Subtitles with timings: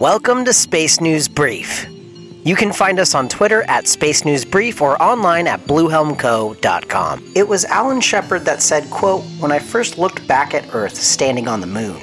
[0.00, 1.86] Welcome to Space News Brief.
[2.42, 7.32] You can find us on Twitter at Space News Brief or online at bluehelmco.com.
[7.36, 11.48] It was Alan Shepard that said, quote, When I first looked back at Earth standing
[11.48, 12.00] on the moon,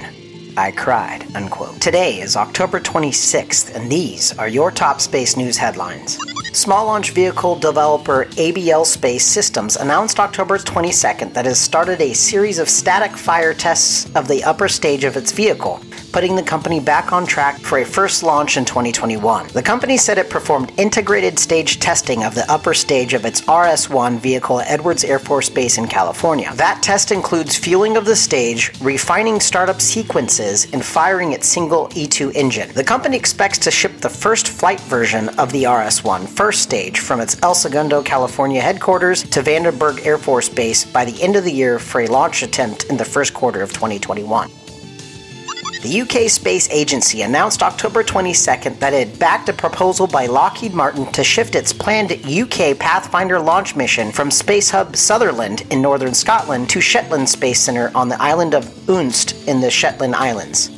[0.55, 1.79] I cried, unquote.
[1.79, 6.17] Today is October 26th, and these are your top space news headlines.
[6.53, 12.13] Small launch vehicle developer ABL Space Systems announced October 22nd that it has started a
[12.13, 15.79] series of static fire tests of the upper stage of its vehicle,
[16.11, 19.49] putting the company back on track for a first launch in 2021.
[19.49, 23.87] The company said it performed integrated stage testing of the upper stage of its RS
[23.89, 26.51] 1 vehicle at Edwards Air Force Base in California.
[26.55, 32.35] That test includes fueling of the stage, refining startup sequences, and firing its single E2
[32.35, 32.71] engine.
[32.73, 36.99] The company expects to ship the first flight version of the RS 1 first stage
[36.99, 41.43] from its El Segundo, California headquarters to Vandenberg Air Force Base by the end of
[41.43, 44.49] the year for a launch attempt in the first quarter of 2021.
[45.83, 51.05] The UK Space Agency announced October 22nd that it backed a proposal by Lockheed Martin
[51.11, 56.69] to shift its planned UK Pathfinder launch mission from Space Hub Sutherland in northern Scotland
[56.71, 60.76] to Shetland Space Centre on the island of Unst in the Shetland Islands.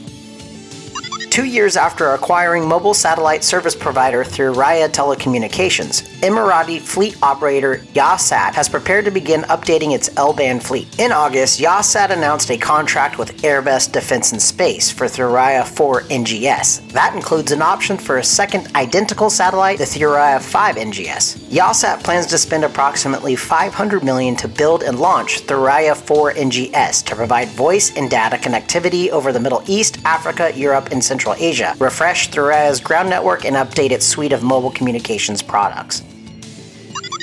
[1.40, 8.54] Two years after acquiring mobile satellite service provider through Thuraya Telecommunications, Emirati fleet operator Yahsat
[8.56, 11.00] has prepared to begin updating its L-band fleet.
[11.00, 16.92] In August, Yahsat announced a contract with Airbus Defence and Space for Thuraya 4 NGS.
[16.92, 21.38] That includes an option for a second identical satellite, the Thuraya 5 NGS.
[21.48, 27.16] Yahsat plans to spend approximately 500 million to build and launch Thuraya 4 NGS to
[27.16, 32.30] provide voice and data connectivity over the Middle East, Africa, Europe, and Central Asia, refresh
[32.30, 36.03] Thuraya's ground network, and update its suite of mobile communications products.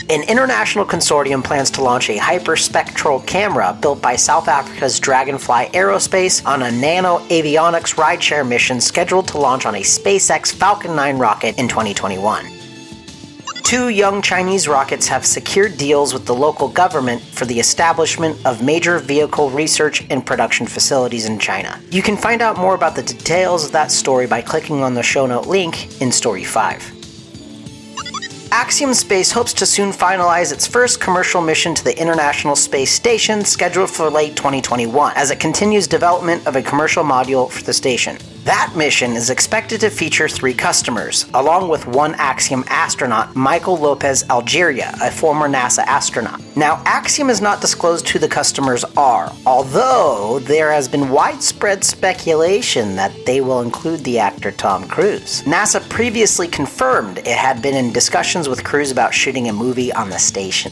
[0.08, 6.46] An international consortium plans to launch a hyperspectral camera built by South Africa's Dragonfly Aerospace
[6.46, 11.58] on a nano avionics rideshare mission scheduled to launch on a SpaceX Falcon 9 rocket
[11.58, 12.55] in 2021.
[13.66, 18.62] Two young Chinese rockets have secured deals with the local government for the establishment of
[18.62, 21.82] major vehicle research and production facilities in China.
[21.90, 25.02] You can find out more about the details of that story by clicking on the
[25.02, 28.52] show note link in Story 5.
[28.52, 33.44] Axiom Space hopes to soon finalize its first commercial mission to the International Space Station,
[33.44, 38.16] scheduled for late 2021, as it continues development of a commercial module for the station.
[38.46, 44.94] That mission is expected to feature three customers, along with one Axiom astronaut, Michael Lopez-Alegria,
[45.02, 46.40] a former NASA astronaut.
[46.54, 52.94] Now, Axiom has not disclosed who the customers are, although there has been widespread speculation
[52.94, 55.42] that they will include the actor Tom Cruise.
[55.42, 60.08] NASA previously confirmed it had been in discussions with Cruise about shooting a movie on
[60.08, 60.70] the station.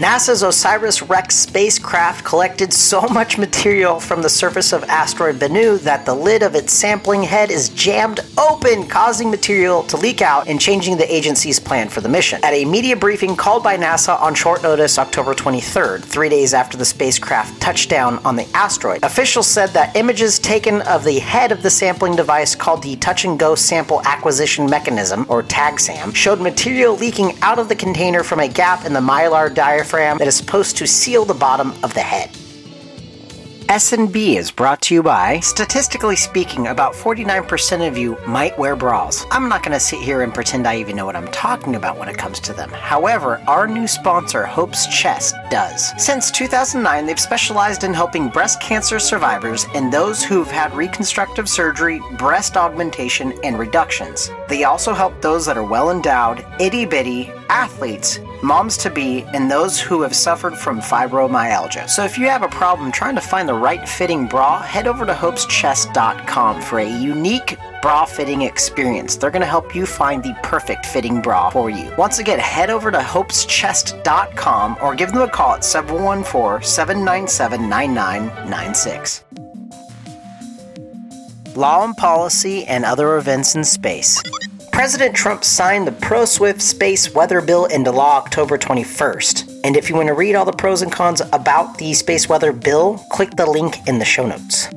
[0.00, 6.06] NASA's OSIRIS REx spacecraft collected so much material from the surface of asteroid Bennu that
[6.06, 10.58] the lid of its sampling head is jammed open, causing material to leak out and
[10.58, 12.40] changing the agency's plan for the mission.
[12.42, 16.78] At a media briefing called by NASA on short notice October 23rd, three days after
[16.78, 21.52] the spacecraft touched down on the asteroid, officials said that images taken of the head
[21.52, 26.40] of the sampling device called the Touch and Go Sample Acquisition Mechanism, or TAGSAM, showed
[26.40, 30.36] material leaking out of the container from a gap in the mylar diaphragm that is
[30.36, 32.30] supposed to seal the bottom of the head.
[33.70, 39.24] S&B is brought to you by Statistically speaking, about 49% of you might wear bras.
[39.30, 41.96] I'm not going to sit here and pretend I even know what I'm talking about
[41.96, 42.68] when it comes to them.
[42.70, 45.92] However, our new sponsor, Hope's Chest, does.
[46.04, 52.00] Since 2009, they've specialized in helping breast cancer survivors and those who've had reconstructive surgery,
[52.18, 54.32] breast augmentation, and reductions.
[54.48, 59.50] They also help those that are well endowed, itty bitty, athletes, moms to be, and
[59.50, 61.90] those who have suffered from fibromyalgia.
[61.90, 65.04] So if you have a problem trying to find the right fitting bra, head over
[65.04, 69.16] to hopeschest.com for a unique bra fitting experience.
[69.16, 71.92] They're going to help you find the perfect fitting bra for you.
[71.98, 79.24] Once again, head over to hopeschest.com or give them a call at 714 797 9996.
[81.56, 84.22] Law and policy and other events in space.
[84.80, 89.60] President Trump signed the PROSWIFT Space Weather Bill into law October 21st.
[89.62, 92.50] And if you want to read all the pros and cons about the Space Weather
[92.50, 94.68] Bill, click the link in the show notes.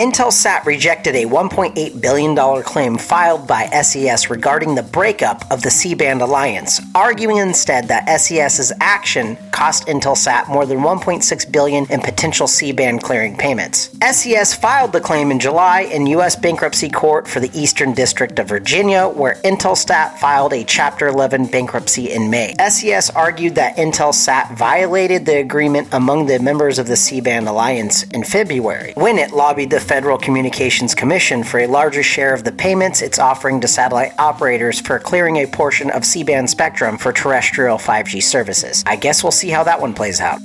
[0.00, 5.94] Intelsat rejected a $1.8 billion claim filed by SES regarding the breakup of the C
[5.94, 12.46] band alliance, arguing instead that SES's action cost Intelsat more than 1.6 billion in potential
[12.46, 13.90] C-band clearing payments.
[14.10, 16.34] SES filed the claim in July in U.S.
[16.34, 22.10] bankruptcy court for the Eastern District of Virginia, where Intelsat filed a Chapter 11 bankruptcy
[22.10, 22.54] in May.
[22.70, 28.24] SES argued that Intelsat violated the agreement among the members of the C-band alliance in
[28.24, 33.02] February when it lobbied the Federal Communications Commission for a larger share of the payments
[33.02, 37.76] it's offering to satellite operators for clearing a portion of C band spectrum for terrestrial
[37.76, 38.84] 5G services.
[38.86, 40.38] I guess we'll see how that one plays out.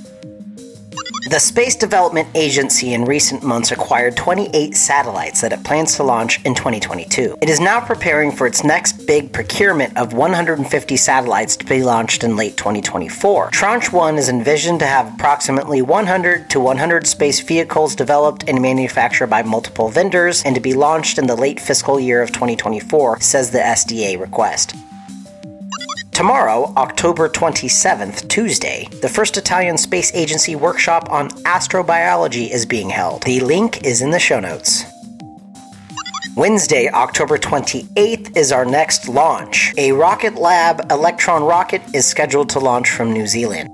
[1.28, 6.44] The Space Development Agency in recent months acquired 28 satellites that it plans to launch
[6.44, 7.38] in 2022.
[7.40, 12.24] It is now preparing for its next big procurement of 150 satellites to be launched
[12.24, 13.50] in late 2024.
[13.50, 19.28] Tranche 1 is envisioned to have approximately 100 to 100 space vehicles developed and manufactured
[19.28, 23.50] by multiple vendors and to be launched in the late fiscal year of 2024, says
[23.50, 24.74] the SDA request.
[26.16, 33.22] Tomorrow, October 27th, Tuesday, the first Italian Space Agency workshop on astrobiology is being held.
[33.24, 34.84] The link is in the show notes.
[36.36, 39.72] Wednesday, October 28th, is our next launch.
[39.78, 43.70] A Rocket Lab Electron rocket is scheduled to launch from New Zealand.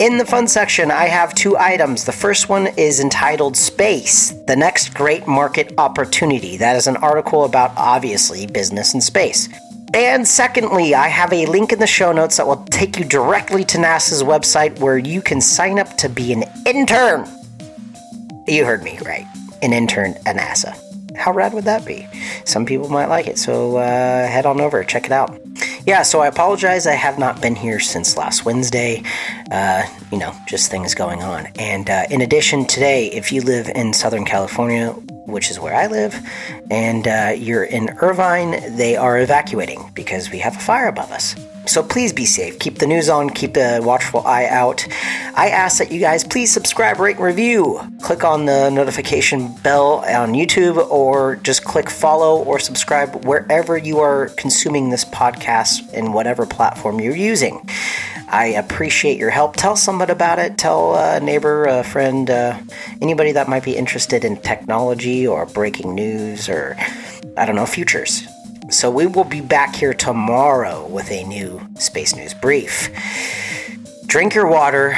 [0.00, 2.02] In the fun section, I have two items.
[2.02, 6.56] The first one is entitled Space, the next great market opportunity.
[6.56, 9.48] That is an article about obviously business and space.
[9.94, 13.64] And secondly, I have a link in the show notes that will take you directly
[13.66, 17.24] to NASA's website where you can sign up to be an intern.
[18.48, 19.28] You heard me right.
[19.62, 20.76] An intern at NASA.
[21.16, 22.06] How rad would that be?
[22.44, 25.38] Some people might like it, so uh, head on over, check it out.
[25.86, 26.86] Yeah, so I apologize.
[26.86, 29.02] I have not been here since last Wednesday.
[29.50, 31.46] Uh, you know, just things going on.
[31.58, 34.90] And uh, in addition, today, if you live in Southern California,
[35.26, 36.14] which is where I live,
[36.70, 41.36] and uh, you're in Irvine, they are evacuating because we have a fire above us.
[41.66, 42.58] So please be safe.
[42.58, 44.86] Keep the news on, keep a watchful eye out.
[45.34, 47.80] I ask that you guys please subscribe, rate, and review.
[48.02, 53.98] Click on the notification bell on YouTube or just click follow or subscribe wherever you
[53.98, 57.60] are consuming this podcast in whatever platform you're using.
[58.28, 59.56] I appreciate your help.
[59.56, 60.58] Tell somebody about it.
[60.58, 62.58] Tell a neighbor, a friend, uh,
[63.00, 66.76] anybody that might be interested in technology or breaking news or,
[67.36, 68.26] I don't know, futures.
[68.68, 72.90] So we will be back here tomorrow with a new Space News Brief.
[74.06, 74.94] Drink your water,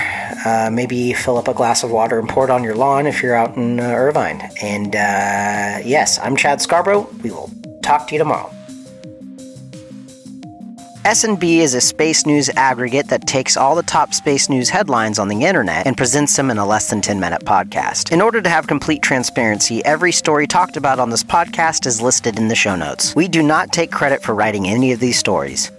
[0.47, 3.23] uh, maybe fill up a glass of water and pour it on your lawn if
[3.23, 4.51] you're out in uh, Irvine.
[4.63, 7.11] And uh, yes, I'm Chad Scarborough.
[7.23, 7.51] We will
[7.83, 8.58] talk to you tomorrow.
[11.09, 15.29] S&B is a space news aggregate that takes all the top space news headlines on
[15.29, 18.13] the internet and presents them in a less than 10 minute podcast.
[18.13, 22.39] In order to have complete transparency, every story talked about on this podcast is listed
[22.39, 23.17] in the show notes.
[23.17, 25.71] We do not take credit for writing any of these stories.